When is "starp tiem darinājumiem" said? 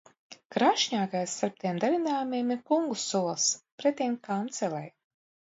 1.41-2.49